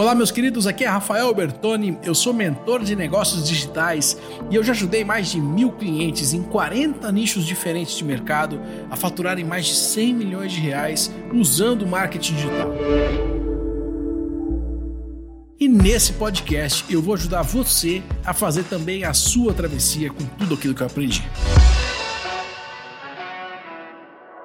Olá, 0.00 0.14
meus 0.14 0.30
queridos, 0.30 0.66
aqui 0.66 0.82
é 0.82 0.88
Rafael 0.88 1.34
Bertoni, 1.34 1.98
eu 2.02 2.14
sou 2.14 2.32
mentor 2.32 2.82
de 2.82 2.96
negócios 2.96 3.46
digitais 3.46 4.16
e 4.50 4.54
eu 4.54 4.64
já 4.64 4.72
ajudei 4.72 5.04
mais 5.04 5.30
de 5.30 5.38
mil 5.38 5.72
clientes 5.72 6.32
em 6.32 6.42
40 6.42 7.12
nichos 7.12 7.44
diferentes 7.44 7.98
de 7.98 8.02
mercado 8.02 8.58
a 8.90 8.96
faturarem 8.96 9.44
mais 9.44 9.66
de 9.66 9.74
100 9.74 10.14
milhões 10.14 10.52
de 10.52 10.58
reais 10.58 11.12
usando 11.34 11.86
marketing 11.86 12.34
digital. 12.34 12.72
E 15.60 15.68
nesse 15.68 16.14
podcast 16.14 16.82
eu 16.90 17.02
vou 17.02 17.12
ajudar 17.12 17.42
você 17.42 18.02
a 18.24 18.32
fazer 18.32 18.64
também 18.64 19.04
a 19.04 19.12
sua 19.12 19.52
travessia 19.52 20.08
com 20.08 20.24
tudo 20.38 20.54
aquilo 20.54 20.74
que 20.74 20.80
eu 20.80 20.86
aprendi. 20.86 21.22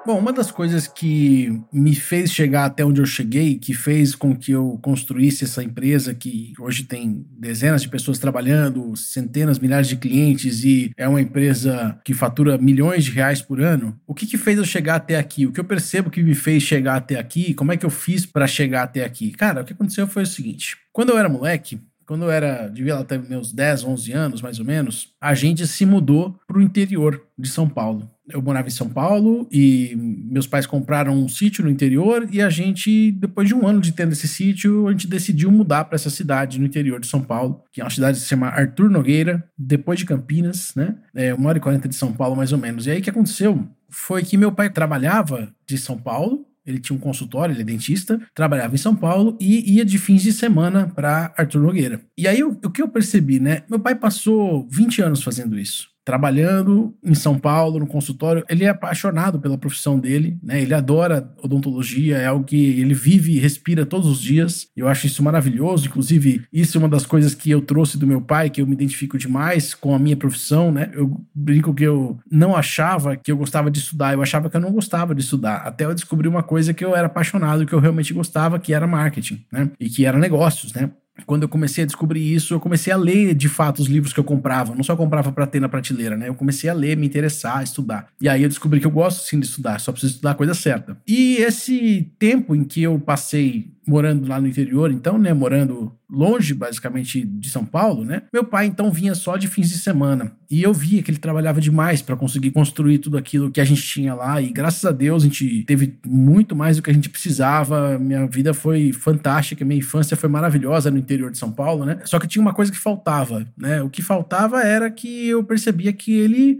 Bom, 0.05 0.19
uma 0.19 0.31
das 0.31 0.51
coisas 0.51 0.87
que 0.87 1.59
me 1.73 1.95
fez 1.95 2.31
chegar 2.31 2.65
até 2.65 2.85
onde 2.85 3.01
eu 3.01 3.07
cheguei, 3.07 3.57
que 3.57 3.73
fez 3.73 4.13
com 4.13 4.35
que 4.35 4.51
eu 4.51 4.77
construísse 4.83 5.45
essa 5.45 5.63
empresa 5.63 6.13
que 6.13 6.53
hoje 6.59 6.83
tem 6.83 7.25
dezenas 7.39 7.81
de 7.81 7.89
pessoas 7.89 8.19
trabalhando, 8.19 8.95
centenas, 8.95 9.57
milhares 9.57 9.87
de 9.87 9.95
clientes 9.95 10.63
e 10.63 10.91
é 10.95 11.07
uma 11.07 11.19
empresa 11.19 11.99
que 12.05 12.13
fatura 12.13 12.55
milhões 12.55 13.05
de 13.05 13.11
reais 13.11 13.41
por 13.41 13.59
ano. 13.59 13.99
O 14.05 14.13
que, 14.13 14.27
que 14.27 14.37
fez 14.37 14.59
eu 14.59 14.63
chegar 14.63 14.97
até 14.97 15.17
aqui? 15.17 15.47
O 15.47 15.51
que 15.51 15.59
eu 15.59 15.65
percebo 15.65 16.11
que 16.11 16.21
me 16.21 16.35
fez 16.35 16.61
chegar 16.61 16.97
até 16.97 17.17
aqui? 17.17 17.55
Como 17.55 17.71
é 17.71 17.77
que 17.77 17.85
eu 17.85 17.89
fiz 17.89 18.27
para 18.27 18.45
chegar 18.45 18.83
até 18.83 19.03
aqui? 19.03 19.31
Cara, 19.31 19.61
o 19.61 19.65
que 19.65 19.73
aconteceu 19.73 20.05
foi 20.05 20.21
o 20.21 20.27
seguinte: 20.27 20.77
quando 20.93 21.09
eu 21.09 21.17
era 21.17 21.27
moleque, 21.27 21.81
quando 22.05 22.23
eu 22.23 22.31
era, 22.31 22.67
devia 22.67 23.03
ter 23.03 23.19
meus 23.19 23.51
10, 23.51 23.83
11 23.83 24.11
anos, 24.11 24.41
mais 24.41 24.59
ou 24.59 24.65
menos, 24.65 25.13
a 25.19 25.33
gente 25.33 25.65
se 25.67 25.85
mudou 25.85 26.39
para 26.47 26.57
o 26.57 26.61
interior 26.61 27.21
de 27.37 27.49
São 27.49 27.67
Paulo. 27.67 28.09
Eu 28.27 28.41
morava 28.41 28.67
em 28.67 28.71
São 28.71 28.89
Paulo 28.89 29.47
e 29.51 29.95
meus 29.95 30.47
pais 30.47 30.65
compraram 30.65 31.13
um 31.13 31.27
sítio 31.27 31.63
no 31.63 31.69
interior 31.69 32.27
e 32.31 32.41
a 32.41 32.49
gente, 32.49 33.11
depois 33.11 33.47
de 33.47 33.53
um 33.53 33.67
ano 33.67 33.79
de 33.79 33.91
tendo 33.91 34.13
esse 34.13 34.27
sítio, 34.27 34.87
a 34.87 34.91
gente 34.91 35.07
decidiu 35.07 35.51
mudar 35.51 35.85
para 35.85 35.95
essa 35.95 36.09
cidade 36.09 36.59
no 36.59 36.65
interior 36.65 36.99
de 36.99 37.05
São 37.05 37.21
Paulo, 37.21 37.61
que 37.71 37.81
é 37.81 37.83
uma 37.83 37.89
cidade 37.89 38.17
que 38.17 38.23
se 38.23 38.29
chama 38.29 38.47
Arthur 38.47 38.89
Nogueira, 38.89 39.47
depois 39.57 39.99
de 39.99 40.05
Campinas, 40.05 40.73
né? 40.75 40.95
É 41.13 41.33
hora 41.33 41.57
e 41.57 41.61
quarenta 41.61 41.87
de 41.87 41.95
São 41.95 42.13
Paulo, 42.13 42.35
mais 42.35 42.51
ou 42.51 42.57
menos. 42.57 42.87
E 42.87 42.91
aí 42.91 42.99
o 42.99 43.01
que 43.01 43.11
aconteceu 43.11 43.67
foi 43.89 44.23
que 44.23 44.37
meu 44.37 44.51
pai 44.51 44.71
trabalhava 44.71 45.53
de 45.67 45.77
São 45.77 45.97
Paulo 45.97 46.45
ele 46.65 46.79
tinha 46.79 46.95
um 46.95 46.99
consultório, 46.99 47.53
ele 47.53 47.61
é 47.61 47.65
dentista, 47.65 48.19
trabalhava 48.33 48.75
em 48.75 48.77
São 48.77 48.95
Paulo 48.95 49.37
e 49.39 49.75
ia 49.75 49.85
de 49.85 49.97
fins 49.97 50.23
de 50.23 50.33
semana 50.33 50.87
para 50.87 51.33
Arthur 51.37 51.61
Nogueira. 51.61 52.01
E 52.17 52.27
aí 52.27 52.43
o, 52.43 52.49
o 52.51 52.69
que 52.69 52.81
eu 52.81 52.87
percebi, 52.87 53.39
né? 53.39 53.63
Meu 53.69 53.79
pai 53.79 53.95
passou 53.95 54.67
20 54.69 55.01
anos 55.01 55.23
fazendo 55.23 55.57
isso 55.57 55.94
trabalhando 56.05 56.95
em 57.03 57.15
São 57.15 57.37
Paulo, 57.37 57.79
no 57.79 57.87
consultório. 57.87 58.45
Ele 58.47 58.63
é 58.63 58.69
apaixonado 58.69 59.39
pela 59.39 59.57
profissão 59.57 59.99
dele, 59.99 60.37
né? 60.41 60.61
Ele 60.61 60.73
adora 60.73 61.33
odontologia, 61.41 62.17
é 62.17 62.27
algo 62.27 62.45
que 62.45 62.79
ele 62.79 62.93
vive 62.93 63.33
e 63.33 63.39
respira 63.39 63.85
todos 63.85 64.07
os 64.07 64.21
dias. 64.21 64.67
Eu 64.77 64.87
acho 64.87 65.07
isso 65.07 65.23
maravilhoso. 65.23 65.87
Inclusive, 65.87 66.43
isso 66.53 66.77
é 66.77 66.79
uma 66.79 66.87
das 66.87 67.05
coisas 67.05 67.33
que 67.33 67.49
eu 67.49 67.59
trouxe 67.59 67.97
do 67.97 68.05
meu 68.05 68.21
pai, 68.21 68.51
que 68.51 68.61
eu 68.61 68.67
me 68.67 68.73
identifico 68.73 69.17
demais 69.17 69.73
com 69.73 69.95
a 69.95 69.99
minha 69.99 70.15
profissão, 70.15 70.71
né? 70.71 70.91
Eu 70.93 71.19
brinco 71.33 71.73
que 71.73 71.83
eu 71.83 72.19
não 72.31 72.55
achava 72.55 73.15
que 73.17 73.31
eu 73.31 73.37
gostava 73.37 73.71
de 73.71 73.79
estudar, 73.79 74.13
eu 74.13 74.21
achava 74.21 74.49
que 74.49 74.55
eu 74.55 74.61
não 74.61 74.71
gostava 74.71 75.15
de 75.15 75.21
estudar. 75.21 75.57
Até 75.57 75.85
eu 75.85 75.93
descobri 75.95 76.27
uma 76.27 76.43
coisa 76.43 76.73
que 76.73 76.85
eu 76.85 76.95
era 76.95 77.07
apaixonado, 77.07 77.65
que 77.65 77.73
eu 77.73 77.79
realmente 77.79 78.13
gostava, 78.13 78.59
que 78.59 78.73
era 78.73 78.85
marketing, 78.85 79.43
né? 79.51 79.71
E 79.79 79.89
que 79.89 80.05
era 80.05 80.19
negócios, 80.19 80.71
né? 80.71 80.91
Quando 81.25 81.43
eu 81.43 81.49
comecei 81.49 81.83
a 81.83 81.87
descobrir 81.87 82.33
isso, 82.33 82.53
eu 82.53 82.59
comecei 82.59 82.91
a 82.91 82.97
ler 82.97 83.33
de 83.33 83.47
fato 83.47 83.81
os 83.81 83.87
livros 83.87 84.11
que 84.11 84.19
eu 84.19 84.23
comprava. 84.23 84.75
Não 84.75 84.83
só 84.83 84.95
comprava 84.95 85.31
para 85.31 85.47
ter 85.47 85.59
na 85.59 85.69
prateleira, 85.69 86.17
né? 86.17 86.27
Eu 86.27 86.35
comecei 86.35 86.69
a 86.69 86.73
ler, 86.73 86.97
me 86.97 87.05
interessar, 87.05 87.63
estudar. 87.63 88.07
E 88.19 88.27
aí 88.27 88.43
eu 88.43 88.49
descobri 88.49 88.79
que 88.79 88.87
eu 88.87 88.91
gosto 88.91 89.25
sim 89.25 89.39
de 89.39 89.45
estudar, 89.45 89.79
só 89.79 89.91
preciso 89.91 90.13
estudar 90.13 90.31
a 90.31 90.35
coisa 90.35 90.53
certa. 90.53 90.97
E 91.07 91.37
esse 91.37 92.11
tempo 92.19 92.55
em 92.55 92.63
que 92.63 92.83
eu 92.83 92.99
passei 92.99 93.74
morando 93.87 94.27
lá 94.27 94.39
no 94.39 94.47
interior, 94.47 94.91
então, 94.91 95.17
né, 95.17 95.33
morando 95.33 95.91
longe 96.09 96.53
basicamente 96.53 97.25
de 97.25 97.49
São 97.49 97.65
Paulo, 97.65 98.05
né? 98.05 98.23
Meu 98.31 98.43
pai 98.43 98.65
então 98.65 98.91
vinha 98.91 99.15
só 99.15 99.37
de 99.37 99.47
fins 99.47 99.69
de 99.69 99.77
semana 99.77 100.31
e 100.49 100.61
eu 100.61 100.73
via 100.73 101.01
que 101.01 101.09
ele 101.09 101.17
trabalhava 101.17 101.59
demais 101.59 102.01
para 102.01 102.15
conseguir 102.15 102.51
construir 102.51 102.99
tudo 102.99 103.17
aquilo 103.17 103.51
que 103.51 103.59
a 103.59 103.65
gente 103.65 103.81
tinha 103.81 104.13
lá 104.13 104.41
e 104.41 104.49
graças 104.49 104.85
a 104.85 104.91
Deus 104.91 105.23
a 105.23 105.25
gente 105.25 105.63
teve 105.63 105.97
muito 106.05 106.55
mais 106.55 106.77
do 106.77 106.83
que 106.83 106.91
a 106.91 106.93
gente 106.93 107.09
precisava. 107.09 107.97
Minha 107.97 108.27
vida 108.27 108.53
foi 108.53 108.93
fantástica, 108.93 109.65
minha 109.65 109.79
infância 109.79 110.15
foi 110.15 110.29
maravilhosa 110.29 110.91
no 110.91 110.97
interior 110.97 111.31
de 111.31 111.37
São 111.37 111.51
Paulo, 111.51 111.85
né? 111.85 111.99
Só 112.05 112.19
que 112.19 112.27
tinha 112.27 112.41
uma 112.41 112.53
coisa 112.53 112.71
que 112.71 112.77
faltava, 112.77 113.47
né? 113.57 113.81
O 113.81 113.89
que 113.89 114.01
faltava 114.01 114.61
era 114.61 114.89
que 114.91 115.27
eu 115.27 115.43
percebia 115.43 115.91
que 115.91 116.13
ele 116.13 116.59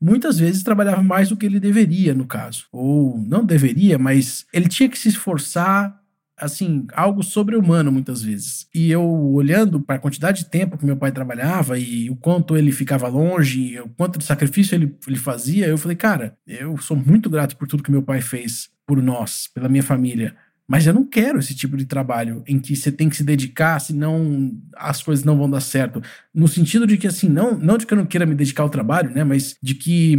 muitas 0.00 0.38
vezes 0.38 0.62
trabalhava 0.62 1.02
mais 1.02 1.28
do 1.28 1.36
que 1.36 1.46
ele 1.46 1.60
deveria, 1.60 2.14
no 2.14 2.26
caso. 2.26 2.66
Ou 2.72 3.18
não 3.26 3.44
deveria, 3.44 3.98
mas 3.98 4.46
ele 4.52 4.68
tinha 4.68 4.88
que 4.88 4.98
se 4.98 5.08
esforçar 5.08 5.98
assim, 6.36 6.86
algo 6.92 7.22
sobre-humano 7.22 7.90
muitas 7.90 8.22
vezes. 8.22 8.66
E 8.74 8.90
eu 8.90 9.02
olhando 9.02 9.80
para 9.80 9.96
a 9.96 9.98
quantidade 9.98 10.44
de 10.44 10.50
tempo 10.50 10.76
que 10.76 10.84
meu 10.84 10.96
pai 10.96 11.10
trabalhava 11.10 11.78
e 11.78 12.10
o 12.10 12.16
quanto 12.16 12.56
ele 12.56 12.72
ficava 12.72 13.08
longe, 13.08 13.80
o 13.80 13.88
quanto 13.88 14.18
de 14.18 14.24
sacrifício 14.24 14.74
ele, 14.74 14.94
ele 15.06 15.16
fazia, 15.16 15.66
eu 15.66 15.78
falei, 15.78 15.96
cara, 15.96 16.36
eu 16.46 16.76
sou 16.78 16.96
muito 16.96 17.30
grato 17.30 17.56
por 17.56 17.66
tudo 17.66 17.82
que 17.82 17.90
meu 17.90 18.02
pai 18.02 18.20
fez 18.20 18.68
por 18.86 19.02
nós, 19.02 19.48
pela 19.52 19.68
minha 19.68 19.82
família. 19.82 20.36
Mas 20.68 20.86
eu 20.86 20.92
não 20.92 21.04
quero 21.04 21.38
esse 21.38 21.54
tipo 21.54 21.76
de 21.76 21.86
trabalho 21.86 22.42
em 22.46 22.58
que 22.58 22.74
você 22.74 22.90
tem 22.90 23.08
que 23.08 23.16
se 23.16 23.22
dedicar, 23.22 23.78
senão 23.80 24.52
as 24.76 25.00
coisas 25.00 25.24
não 25.24 25.38
vão 25.38 25.48
dar 25.48 25.60
certo. 25.60 26.02
No 26.34 26.48
sentido 26.48 26.86
de 26.86 26.98
que, 26.98 27.06
assim, 27.06 27.28
não, 27.28 27.56
não 27.56 27.78
de 27.78 27.86
que 27.86 27.94
eu 27.94 27.98
não 27.98 28.06
queira 28.06 28.26
me 28.26 28.34
dedicar 28.34 28.64
ao 28.64 28.70
trabalho, 28.70 29.10
né? 29.10 29.22
Mas 29.22 29.56
de 29.62 29.74
que 29.74 30.16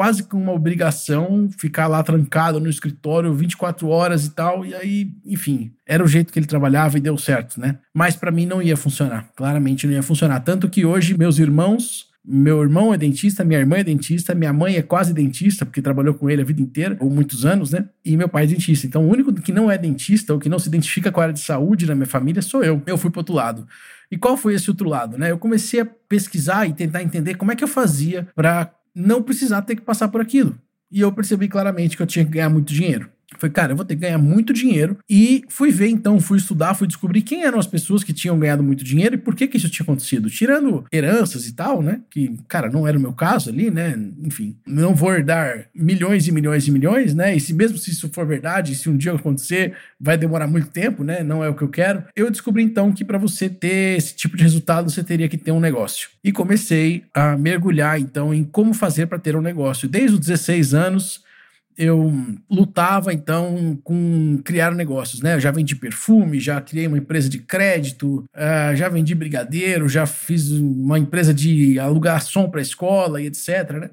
quase 0.00 0.22
com 0.22 0.38
uma 0.38 0.52
obrigação 0.52 1.50
ficar 1.58 1.86
lá 1.86 2.02
trancado 2.02 2.58
no 2.58 2.70
escritório 2.70 3.34
24 3.34 3.86
horas 3.86 4.24
e 4.24 4.30
tal. 4.30 4.64
E 4.64 4.74
aí, 4.74 5.12
enfim, 5.26 5.74
era 5.86 6.02
o 6.02 6.08
jeito 6.08 6.32
que 6.32 6.38
ele 6.38 6.46
trabalhava 6.46 6.96
e 6.96 7.02
deu 7.02 7.18
certo, 7.18 7.60
né? 7.60 7.76
Mas 7.92 8.16
para 8.16 8.30
mim 8.30 8.46
não 8.46 8.62
ia 8.62 8.78
funcionar. 8.78 9.28
Claramente 9.36 9.86
não 9.86 9.92
ia 9.92 10.02
funcionar. 10.02 10.40
Tanto 10.40 10.70
que 10.70 10.86
hoje 10.86 11.18
meus 11.18 11.38
irmãos. 11.38 12.08
Meu 12.24 12.62
irmão 12.62 12.94
é 12.94 12.98
dentista, 12.98 13.44
minha 13.44 13.58
irmã 13.58 13.76
é 13.76 13.84
dentista, 13.84 14.34
minha 14.34 14.52
mãe 14.52 14.76
é 14.76 14.82
quase 14.82 15.12
dentista, 15.12 15.64
porque 15.64 15.80
trabalhou 15.80 16.14
com 16.14 16.28
ele 16.28 16.42
a 16.42 16.44
vida 16.44 16.60
inteira, 16.60 16.96
ou 17.00 17.10
muitos 17.10 17.46
anos, 17.46 17.70
né? 17.70 17.88
E 18.04 18.14
meu 18.14 18.28
pai 18.28 18.44
é 18.44 18.46
dentista. 18.46 18.86
Então, 18.86 19.06
o 19.06 19.10
único 19.10 19.32
que 19.32 19.52
não 19.52 19.70
é 19.70 19.78
dentista, 19.78 20.34
ou 20.34 20.38
que 20.38 20.48
não 20.48 20.58
se 20.58 20.68
identifica 20.68 21.10
com 21.10 21.18
a 21.18 21.24
área 21.24 21.34
de 21.34 21.40
saúde 21.40 21.86
na 21.86 21.94
minha 21.94 22.06
família, 22.06 22.42
sou 22.42 22.62
eu. 22.62 22.82
Eu 22.86 22.98
fui 22.98 23.10
pro 23.10 23.20
outro 23.20 23.34
lado. 23.34 23.66
E 24.10 24.18
qual 24.18 24.36
foi 24.36 24.54
esse 24.54 24.68
outro 24.68 24.88
lado, 24.88 25.16
né? 25.16 25.30
Eu 25.30 25.38
comecei 25.38 25.80
a 25.80 25.86
pesquisar 25.86 26.66
e 26.66 26.72
tentar 26.72 27.02
entender 27.02 27.36
como 27.36 27.52
é 27.52 27.56
que 27.56 27.64
eu 27.64 27.68
fazia 27.68 28.28
para 28.34 28.70
não 28.94 29.22
precisar 29.22 29.62
ter 29.62 29.76
que 29.76 29.82
passar 29.82 30.08
por 30.08 30.20
aquilo. 30.20 30.58
E 30.90 31.00
eu 31.00 31.12
percebi 31.12 31.48
claramente 31.48 31.96
que 31.96 32.02
eu 32.02 32.06
tinha 32.06 32.24
que 32.24 32.32
ganhar 32.32 32.50
muito 32.50 32.72
dinheiro. 32.72 33.10
Foi, 33.38 33.48
cara, 33.48 33.72
eu 33.72 33.76
vou 33.76 33.84
ter 33.84 33.94
que 33.94 34.02
ganhar 34.02 34.18
muito 34.18 34.52
dinheiro. 34.52 34.98
E 35.08 35.44
fui 35.48 35.70
ver, 35.70 35.88
então, 35.88 36.20
fui 36.20 36.38
estudar, 36.38 36.74
fui 36.74 36.86
descobrir 36.86 37.22
quem 37.22 37.44
eram 37.44 37.58
as 37.58 37.66
pessoas 37.66 38.02
que 38.02 38.12
tinham 38.12 38.38
ganhado 38.38 38.62
muito 38.62 38.84
dinheiro 38.84 39.14
e 39.14 39.18
por 39.18 39.34
que 39.34 39.46
que 39.46 39.56
isso 39.56 39.70
tinha 39.70 39.84
acontecido. 39.84 40.28
Tirando 40.28 40.84
heranças 40.92 41.46
e 41.46 41.52
tal, 41.52 41.80
né? 41.80 42.00
Que, 42.10 42.36
cara, 42.48 42.68
não 42.68 42.86
era 42.86 42.98
o 42.98 43.00
meu 43.00 43.12
caso 43.12 43.50
ali, 43.50 43.70
né? 43.70 43.98
Enfim, 44.22 44.56
não 44.66 44.94
vou 44.94 45.12
herdar 45.12 45.66
milhões 45.74 46.26
e 46.26 46.32
milhões 46.32 46.66
e 46.66 46.70
milhões, 46.70 47.14
né? 47.14 47.34
E 47.34 47.40
se 47.40 47.54
mesmo 47.54 47.78
se 47.78 47.90
isso 47.90 48.08
for 48.12 48.26
verdade, 48.26 48.74
se 48.74 48.88
um 48.88 48.96
dia 48.96 49.12
acontecer, 49.12 49.74
vai 49.98 50.18
demorar 50.18 50.46
muito 50.46 50.68
tempo, 50.68 51.04
né? 51.04 51.22
Não 51.22 51.42
é 51.42 51.48
o 51.48 51.54
que 51.54 51.62
eu 51.62 51.68
quero. 51.68 52.04
Eu 52.16 52.30
descobri, 52.30 52.62
então, 52.62 52.92
que 52.92 53.04
para 53.04 53.18
você 53.18 53.48
ter 53.48 53.96
esse 53.96 54.14
tipo 54.14 54.36
de 54.36 54.42
resultado, 54.42 54.90
você 54.90 55.04
teria 55.04 55.28
que 55.28 55.38
ter 55.38 55.52
um 55.52 55.60
negócio. 55.60 56.10
E 56.22 56.32
comecei 56.32 57.04
a 57.14 57.36
mergulhar, 57.36 58.00
então, 58.00 58.34
em 58.34 58.44
como 58.44 58.74
fazer 58.74 59.06
para 59.06 59.18
ter 59.18 59.36
um 59.36 59.40
negócio. 59.40 59.88
Desde 59.88 60.14
os 60.14 60.20
16 60.20 60.74
anos 60.74 61.29
eu 61.76 62.12
lutava 62.50 63.12
então 63.12 63.78
com 63.82 64.38
criar 64.44 64.74
negócios, 64.74 65.22
né? 65.22 65.34
Eu 65.34 65.40
já 65.40 65.50
vendi 65.50 65.74
perfume, 65.74 66.40
já 66.40 66.60
criei 66.60 66.86
uma 66.86 66.98
empresa 66.98 67.28
de 67.28 67.38
crédito, 67.38 68.24
uh, 68.34 68.76
já 68.76 68.88
vendi 68.88 69.14
brigadeiro, 69.14 69.88
já 69.88 70.06
fiz 70.06 70.50
uma 70.50 70.98
empresa 70.98 71.32
de 71.32 71.78
alugar 71.78 72.22
som 72.22 72.48
para 72.50 72.60
escola 72.60 73.20
e 73.20 73.26
etc, 73.26 73.70
né? 73.72 73.90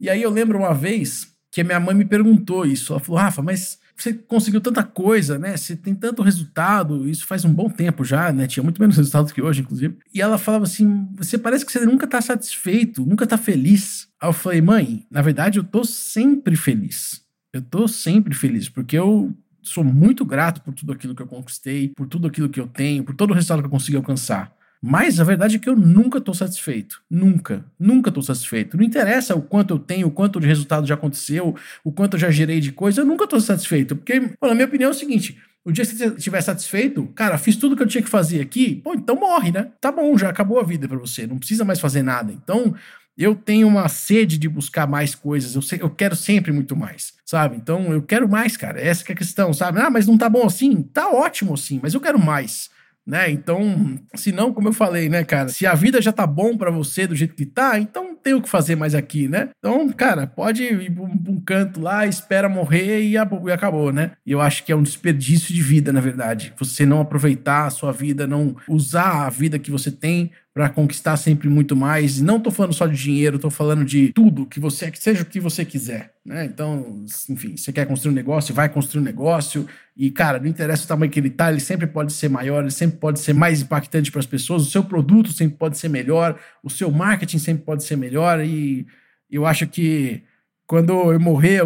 E 0.00 0.10
aí 0.10 0.22
eu 0.22 0.30
lembro 0.30 0.58
uma 0.58 0.74
vez 0.74 1.32
que 1.50 1.64
minha 1.64 1.80
mãe 1.80 1.94
me 1.94 2.04
perguntou 2.04 2.66
isso. 2.66 2.92
Ela 2.92 3.00
falou: 3.00 3.20
Rafa, 3.20 3.40
mas 3.40 3.78
você 3.96 4.12
conseguiu 4.12 4.60
tanta 4.60 4.82
coisa, 4.82 5.38
né? 5.38 5.56
Você 5.56 5.76
tem 5.76 5.94
tanto 5.94 6.22
resultado, 6.22 7.08
isso 7.08 7.26
faz 7.26 7.44
um 7.44 7.52
bom 7.52 7.68
tempo 7.70 8.04
já, 8.04 8.32
né? 8.32 8.46
Tinha 8.46 8.62
muito 8.62 8.80
menos 8.80 8.96
resultado 8.96 9.32
que 9.32 9.40
hoje, 9.40 9.60
inclusive. 9.62 9.96
E 10.12 10.20
ela 10.20 10.36
falava 10.36 10.64
assim: 10.64 11.08
você 11.16 11.38
parece 11.38 11.64
que 11.64 11.72
você 11.72 11.84
nunca 11.84 12.06
tá 12.06 12.20
satisfeito, 12.20 13.06
nunca 13.06 13.26
tá 13.26 13.38
feliz. 13.38 14.08
Aí 14.20 14.28
eu 14.28 14.32
falei, 14.32 14.60
mãe, 14.60 15.06
na 15.10 15.22
verdade 15.22 15.58
eu 15.58 15.64
tô 15.64 15.84
sempre 15.84 16.56
feliz. 16.56 17.22
Eu 17.52 17.62
tô 17.62 17.86
sempre 17.86 18.34
feliz, 18.34 18.68
porque 18.68 18.98
eu 18.98 19.32
sou 19.62 19.84
muito 19.84 20.24
grato 20.24 20.60
por 20.60 20.74
tudo 20.74 20.92
aquilo 20.92 21.14
que 21.14 21.22
eu 21.22 21.26
conquistei, 21.26 21.88
por 21.96 22.06
tudo 22.06 22.26
aquilo 22.26 22.48
que 22.48 22.60
eu 22.60 22.66
tenho, 22.66 23.04
por 23.04 23.14
todo 23.14 23.30
o 23.30 23.34
resultado 23.34 23.60
que 23.60 23.66
eu 23.66 23.70
consegui 23.70 23.96
alcançar. 23.96 24.52
Mas 24.86 25.18
a 25.18 25.24
verdade 25.24 25.56
é 25.56 25.58
que 25.58 25.66
eu 25.66 25.74
nunca 25.74 26.18
estou 26.18 26.34
satisfeito. 26.34 27.00
Nunca. 27.10 27.64
Nunca 27.80 28.10
estou 28.10 28.22
satisfeito. 28.22 28.76
Não 28.76 28.84
interessa 28.84 29.34
o 29.34 29.40
quanto 29.40 29.72
eu 29.72 29.78
tenho, 29.78 30.08
o 30.08 30.10
quanto 30.10 30.38
de 30.38 30.46
resultado 30.46 30.86
já 30.86 30.92
aconteceu, 30.92 31.56
o 31.82 31.90
quanto 31.90 32.16
eu 32.16 32.20
já 32.20 32.30
gerei 32.30 32.60
de 32.60 32.70
coisa, 32.70 33.00
eu 33.00 33.06
nunca 33.06 33.24
estou 33.24 33.40
satisfeito. 33.40 33.96
Porque, 33.96 34.20
pô, 34.38 34.46
na 34.46 34.54
minha 34.54 34.66
opinião, 34.66 34.88
é 34.88 34.90
o 34.90 34.94
seguinte: 34.94 35.38
o 35.64 35.72
dia 35.72 35.86
que 35.86 35.96
você 35.96 36.08
estiver 36.08 36.42
satisfeito, 36.42 37.06
cara, 37.14 37.38
fiz 37.38 37.56
tudo 37.56 37.74
que 37.74 37.82
eu 37.82 37.86
tinha 37.86 38.02
que 38.02 38.10
fazer 38.10 38.42
aqui, 38.42 38.74
pô, 38.74 38.92
então 38.92 39.16
morre, 39.16 39.50
né? 39.50 39.68
Tá 39.80 39.90
bom, 39.90 40.18
já 40.18 40.28
acabou 40.28 40.60
a 40.60 40.62
vida 40.62 40.86
para 40.86 40.98
você, 40.98 41.26
não 41.26 41.38
precisa 41.38 41.64
mais 41.64 41.80
fazer 41.80 42.02
nada. 42.02 42.30
Então, 42.30 42.74
eu 43.16 43.34
tenho 43.34 43.66
uma 43.66 43.88
sede 43.88 44.36
de 44.36 44.50
buscar 44.50 44.86
mais 44.86 45.14
coisas, 45.14 45.54
eu, 45.54 45.78
eu 45.78 45.88
quero 45.88 46.14
sempre 46.14 46.52
muito 46.52 46.76
mais. 46.76 47.14
sabe? 47.24 47.56
Então 47.56 47.90
eu 47.90 48.02
quero 48.02 48.28
mais, 48.28 48.54
cara. 48.54 48.78
Essa 48.78 49.02
é 49.08 49.12
a 49.12 49.16
questão, 49.16 49.54
sabe? 49.54 49.80
Ah, 49.80 49.88
mas 49.88 50.06
não 50.06 50.18
tá 50.18 50.28
bom 50.28 50.44
assim? 50.46 50.82
Tá 50.82 51.08
ótimo 51.08 51.54
assim, 51.54 51.80
mas 51.82 51.94
eu 51.94 52.00
quero 52.02 52.18
mais 52.18 52.68
né? 53.06 53.30
Então, 53.30 53.98
se 54.14 54.32
não, 54.32 54.52
como 54.52 54.68
eu 54.68 54.72
falei, 54.72 55.08
né, 55.08 55.24
cara, 55.24 55.48
se 55.48 55.66
a 55.66 55.74
vida 55.74 56.00
já 56.00 56.12
tá 56.12 56.26
bom 56.26 56.56
para 56.56 56.70
você 56.70 57.06
do 57.06 57.14
jeito 57.14 57.34
que 57.34 57.44
tá, 57.44 57.78
então 57.78 58.04
não 58.04 58.16
tem 58.16 58.34
o 58.34 58.40
que 58.40 58.48
fazer 58.48 58.76
mais 58.76 58.94
aqui, 58.94 59.28
né? 59.28 59.50
Então, 59.58 59.88
cara, 59.90 60.26
pode 60.26 60.62
ir 60.62 60.90
pra 60.90 61.04
um, 61.04 61.40
canto 61.44 61.80
lá, 61.80 62.06
espera 62.06 62.48
morrer 62.48 63.02
e, 63.02 63.16
acabou, 63.16 63.92
né? 63.92 64.12
E 64.24 64.32
eu 64.32 64.40
acho 64.40 64.64
que 64.64 64.72
é 64.72 64.76
um 64.76 64.82
desperdício 64.82 65.54
de 65.54 65.60
vida, 65.60 65.92
na 65.92 66.00
verdade. 66.00 66.52
Você 66.58 66.86
não 66.86 67.00
aproveitar 67.00 67.66
a 67.66 67.70
sua 67.70 67.92
vida, 67.92 68.26
não 68.26 68.56
usar 68.68 69.26
a 69.26 69.30
vida 69.30 69.58
que 69.58 69.70
você 69.70 69.90
tem 69.90 70.30
para 70.54 70.68
conquistar 70.68 71.16
sempre 71.16 71.48
muito 71.48 71.74
mais. 71.74 72.20
Não 72.20 72.38
tô 72.38 72.48
falando 72.48 72.72
só 72.72 72.86
de 72.86 72.96
dinheiro, 72.96 73.40
tô 73.40 73.50
falando 73.50 73.84
de 73.84 74.12
tudo 74.12 74.46
que 74.46 74.60
você, 74.60 74.88
que 74.88 74.98
seja 75.00 75.22
o 75.22 75.26
que 75.26 75.40
você 75.40 75.64
quiser, 75.64 76.14
né? 76.24 76.44
Então, 76.44 77.04
enfim, 77.28 77.56
você 77.56 77.72
quer 77.72 77.84
construir 77.86 78.12
um 78.12 78.14
negócio, 78.14 78.54
vai 78.54 78.68
construir 78.68 79.00
um 79.00 79.04
negócio 79.04 79.66
e, 79.96 80.12
cara, 80.12 80.38
não 80.38 80.46
interessa 80.46 80.84
o 80.84 80.86
tamanho 80.86 81.10
que 81.10 81.18
ele 81.18 81.30
tá, 81.30 81.50
ele 81.50 81.58
sempre 81.58 81.88
pode 81.88 82.12
ser 82.12 82.28
maior, 82.28 82.62
ele 82.62 82.70
sempre 82.70 82.98
pode 82.98 83.18
ser 83.18 83.32
mais 83.32 83.62
impactante 83.62 84.12
para 84.12 84.20
as 84.20 84.26
pessoas, 84.26 84.62
o 84.62 84.70
seu 84.70 84.84
produto 84.84 85.32
sempre 85.32 85.56
pode 85.58 85.76
ser 85.76 85.88
melhor, 85.88 86.38
o 86.62 86.70
seu 86.70 86.88
marketing 86.88 87.38
sempre 87.38 87.64
pode 87.64 87.82
ser 87.82 87.96
melhor 87.96 88.40
e 88.40 88.86
eu 89.28 89.44
acho 89.44 89.66
que 89.66 90.22
quando 90.68 91.12
eu 91.12 91.18
morrer, 91.18 91.62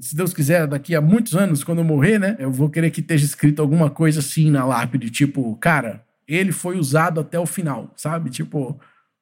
se 0.00 0.16
Deus 0.16 0.34
quiser, 0.34 0.66
daqui 0.66 0.96
a 0.96 1.00
muitos 1.00 1.36
anos, 1.36 1.62
quando 1.62 1.78
eu 1.78 1.84
morrer, 1.84 2.18
né, 2.18 2.36
eu 2.40 2.50
vou 2.50 2.68
querer 2.68 2.90
que 2.90 3.00
esteja 3.00 3.24
escrito 3.24 3.62
alguma 3.62 3.88
coisa 3.88 4.18
assim 4.18 4.50
na 4.50 4.64
lápide, 4.64 5.10
tipo, 5.10 5.54
cara, 5.56 6.04
ele 6.26 6.52
foi 6.52 6.78
usado 6.78 7.20
até 7.20 7.38
o 7.38 7.46
final, 7.46 7.92
sabe? 7.96 8.30
Tipo, 8.30 8.78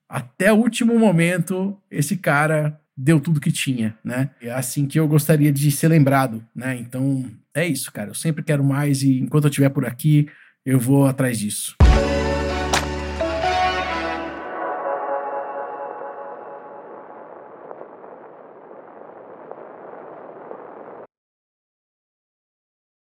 até 0.08 0.52
o 0.52 0.56
último 0.56 0.98
momento, 0.98 1.76
esse 1.90 2.16
cara 2.16 2.78
deu 2.96 3.18
tudo 3.18 3.40
que 3.40 3.50
tinha, 3.50 3.96
né? 4.04 4.30
É 4.40 4.52
assim 4.52 4.86
que 4.86 4.98
eu 4.98 5.08
gostaria 5.08 5.52
de 5.52 5.70
ser 5.70 5.88
lembrado, 5.88 6.44
né? 6.54 6.76
Então, 6.76 7.24
é 7.54 7.66
isso, 7.66 7.90
cara. 7.92 8.10
Eu 8.10 8.14
sempre 8.14 8.42
quero 8.42 8.62
mais 8.62 9.02
e 9.02 9.18
enquanto 9.18 9.44
eu 9.44 9.50
estiver 9.50 9.70
por 9.70 9.86
aqui, 9.86 10.28
eu 10.64 10.78
vou 10.78 11.06
atrás 11.06 11.38
disso. 11.38 11.81